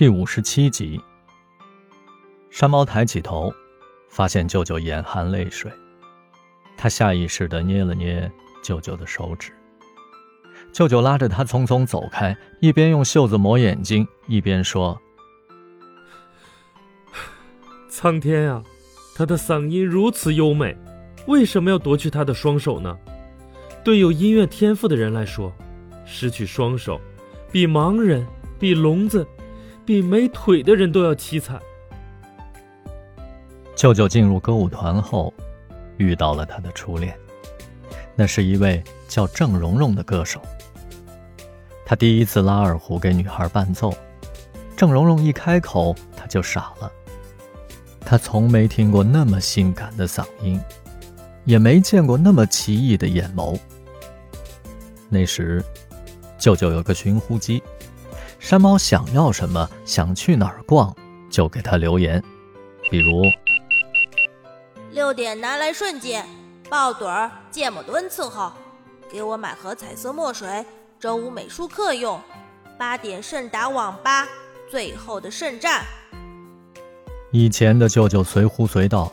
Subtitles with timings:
[0.00, 0.98] 第五十七集，
[2.48, 3.52] 山猫抬起头，
[4.08, 5.70] 发现舅舅眼含泪水，
[6.74, 8.32] 他下意识地捏了捏
[8.62, 9.52] 舅舅的手指。
[10.72, 14.98] 舅舅拉着他匆匆走开，一边用袖子抹眼睛，一边说
[17.90, 18.64] ：“苍天啊，
[19.14, 20.74] 他的嗓音如此优美，
[21.26, 22.96] 为什么要夺去他的双手呢？
[23.84, 25.52] 对有音乐天赋的人来说，
[26.06, 26.98] 失去双手，
[27.52, 28.26] 比盲人，
[28.58, 29.28] 比聋子。”
[29.84, 31.60] 比没腿的人都要凄惨。
[33.74, 35.32] 舅舅进入歌舞团后，
[35.96, 37.16] 遇到了他的初恋，
[38.14, 40.40] 那是一位叫郑蓉蓉的歌手。
[41.86, 43.92] 他第一次拉二胡给女孩伴奏，
[44.76, 46.92] 郑蓉蓉一开口，他就傻了。
[48.00, 50.60] 他从没听过那么性感的嗓音，
[51.44, 53.58] 也没见过那么奇异的眼眸。
[55.08, 55.64] 那时，
[56.38, 57.62] 舅舅有个寻呼机。
[58.40, 60.96] 山猫想要什么，想去哪儿逛，
[61.28, 62.20] 就给他留言。
[62.90, 63.22] 比如，
[64.92, 66.26] 六点拿来瞬间，
[66.70, 68.50] 抱墩儿芥末墩伺候，
[69.12, 70.64] 给我买盒彩色墨水，
[70.98, 72.18] 周五美术课用。
[72.78, 74.26] 八点盛达网吧，
[74.70, 75.84] 最后的圣战。
[77.30, 79.12] 以前的舅舅随呼随到，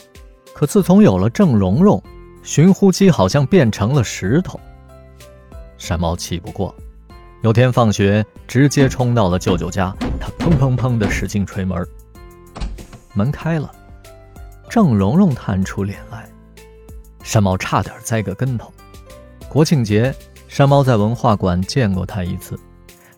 [0.53, 2.01] 可自从有了郑蓉蓉，
[2.43, 4.57] 寻呼机好像变成了石头。
[5.77, 6.73] 山猫气不过。
[7.41, 9.95] 有天放学，直接冲到了舅舅家。
[10.19, 11.87] 他砰砰砰地使劲捶门，
[13.13, 13.71] 门开了，
[14.69, 16.27] 郑蓉蓉探出脸来。
[17.23, 18.73] 山猫差点栽个跟头。
[19.47, 20.13] 国庆节，
[20.47, 22.59] 山猫在文化馆见过他一次。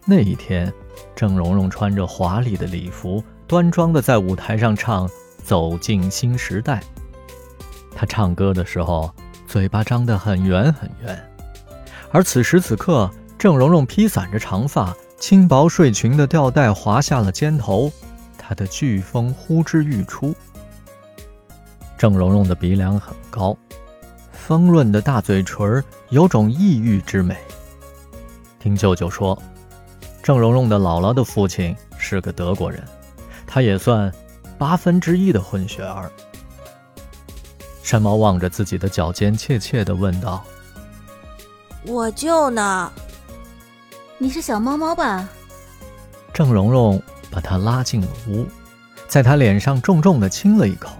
[0.05, 0.71] 那一天，
[1.15, 5.07] 郑蓉蓉穿着华丽的礼服，端庄地在舞台上唱
[5.43, 6.79] 《走进新时代》。
[7.95, 9.13] 她唱歌的时候，
[9.47, 11.29] 嘴巴张得很圆很圆。
[12.11, 13.09] 而此时此刻，
[13.39, 17.89] 郑蓉蓉披散着长发，轻薄睡裙的吊带滑下了肩头，
[18.37, 20.35] 她的飓风呼之欲出。
[21.97, 23.55] 郑蓉蓉的鼻梁很高，
[24.33, 27.37] 丰润的大嘴唇有种异域之美。
[28.59, 29.41] 听舅舅说，
[30.21, 32.83] 郑蓉蓉的姥姥的父亲是个德国人，
[33.47, 34.13] 她也算
[34.57, 36.11] 八分之一的混血儿。
[37.83, 40.43] 山猫望着自己的脚尖，怯怯地问道
[41.87, 42.91] ：“我舅呢？”
[44.21, 45.29] 你是小猫猫吧？
[46.33, 48.45] 郑蓉蓉把他拉进了屋，
[49.07, 50.91] 在他脸上重重地亲了一口。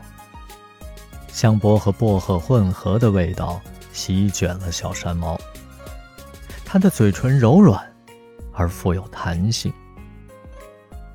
[1.27, 3.59] 香波和薄荷混合的味道
[3.91, 5.37] 席卷了小山猫。
[6.63, 7.85] 他的嘴唇柔软
[8.53, 9.73] 而富有弹性。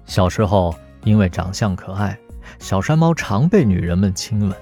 [0.05, 2.19] 小时候因为长相可爱，
[2.59, 4.55] 小山猫常被女人们亲吻，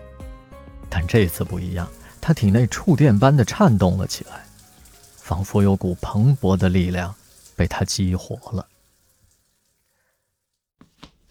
[0.89, 1.89] 但这次不一样，
[2.21, 4.45] 它体内触电般的颤动了起来，
[5.17, 7.13] 仿佛有股蓬勃的力量。
[7.63, 8.67] 被他激活了。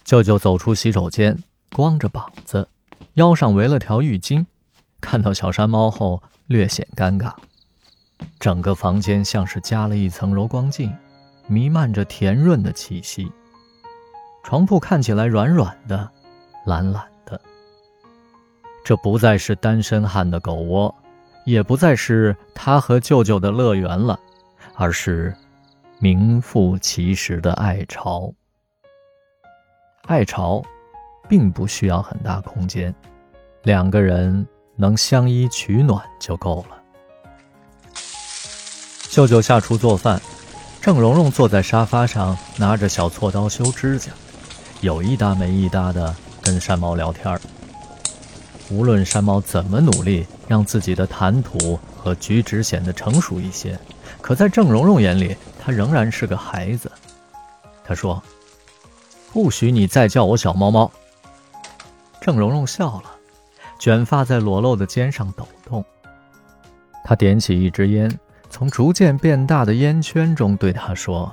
[0.06, 1.38] 舅舅走出洗手间，
[1.74, 2.70] 光着膀子，
[3.16, 4.46] 腰上围了条浴巾，
[5.02, 7.34] 看到小山猫后略显尴尬。
[8.40, 10.96] 整个房间像是加了一层柔光镜，
[11.48, 13.30] 弥漫着甜润的气息。
[14.42, 16.10] 床铺看起来软软的，
[16.66, 17.42] 懒懒的。
[18.86, 20.96] 这不再是单身汉的狗窝，
[21.44, 24.18] 也不再是他和舅舅的乐园了，
[24.76, 25.36] 而是……
[26.04, 28.34] 名副其实的爱巢。
[30.08, 30.60] 爱巢，
[31.30, 32.92] 并不需要很大空间，
[33.62, 36.82] 两个人能相依取暖就够了。
[39.12, 40.20] 舅舅下厨做饭，
[40.82, 44.12] 郑蓉蓉坐在沙发上，拿着小锉刀修指甲，
[44.82, 47.40] 有一搭没一搭的跟山猫聊天儿
[48.72, 53.78] 无论山猫怎么努力，让自己的谈吐和举止显得成熟一些。
[54.22, 56.90] 可在郑蓉蓉眼里，他仍然是个孩子。
[57.84, 58.24] 他说
[59.34, 60.90] ：“不许你再叫我小猫猫。”
[62.22, 63.12] 郑蓉蓉笑了，
[63.78, 65.84] 卷发在裸露的肩上抖动。
[67.04, 71.30] 他点起一支烟，从逐渐变大的烟圈中对他说：“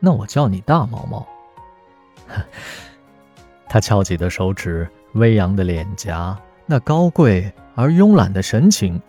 [0.00, 1.26] 那我叫你大猫猫。”
[3.68, 9.00] 他翘起的手指，微扬的脸颊，那高贵而慵懒的神情。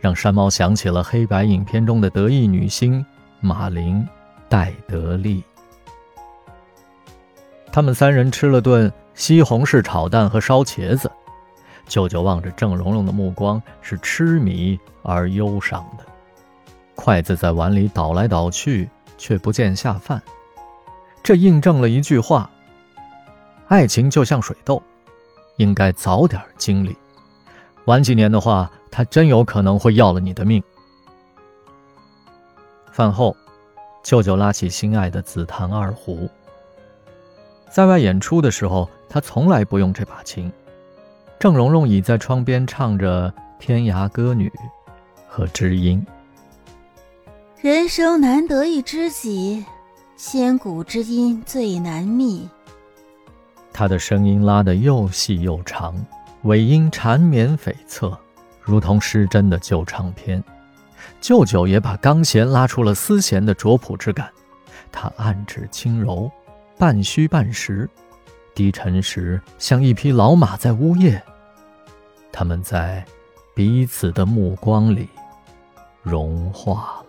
[0.00, 3.04] 让山猫想起了黑白影片中的得意女星
[3.40, 4.02] 马琳·
[4.50, 5.42] 戴德利。
[7.72, 11.10] 他们三人吃了顿西红柿炒蛋和烧茄子。
[11.86, 16.04] 舅舅望着郑蓉蓉的目光是痴迷而忧伤的，
[16.94, 20.22] 筷子在碗里倒来倒去，却不见下饭。
[21.22, 22.50] 这印证了一句话：
[23.68, 24.82] 爱情就像水痘，
[25.56, 26.96] 应该早点经历。
[27.86, 30.62] 晚几年的话，他真有可能会要了你的命。
[32.90, 33.36] 饭后，
[34.02, 36.28] 舅舅拉起心爱的紫檀二胡，
[37.70, 40.50] 在外演出的时候，他从来不用这把琴。
[41.38, 43.28] 郑蓉蓉倚在窗边唱着
[43.58, 44.48] 《天涯歌女》
[45.28, 46.04] 和《知音》。
[47.60, 49.64] 人生难得一知己，
[50.16, 52.48] 千古知音最难觅。
[53.76, 55.94] 他的声音拉得又细又长，
[56.44, 58.16] 尾音缠绵悱恻，
[58.62, 60.42] 如同失真的旧唱片。
[61.20, 64.30] 舅舅也把钢弦拉出了丝弦的拙朴之感。
[64.92, 66.30] 他按指轻柔，
[66.78, 67.90] 半虚半实，
[68.54, 71.20] 低沉时像一匹老马在呜咽。
[72.30, 73.04] 他们在
[73.56, 75.08] 彼此的目光里
[76.00, 77.03] 融化。